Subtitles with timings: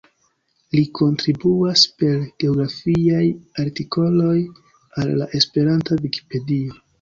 [0.75, 3.21] Li kontribuas per geografiaj
[3.65, 4.35] artikoloj
[5.03, 6.83] al la Esperanta Vikipedio.